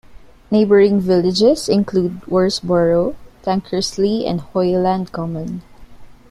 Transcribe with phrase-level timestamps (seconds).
[0.49, 3.13] Neighbouring villages include Worsbrough,
[3.43, 5.61] Tankersley and Hoyland Common.